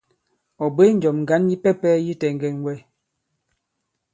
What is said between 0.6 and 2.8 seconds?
Ɔ̀ bwě njɔ̀m ŋgǎn yipɛpɛ yi tɛŋgɛn wɛ.